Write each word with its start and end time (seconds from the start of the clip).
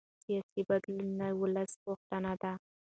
سیاسي 0.23 0.61
بدلون 0.69 1.19
ولسي 1.41 1.77
غوښتنه 1.85 2.31
ده 2.41 2.51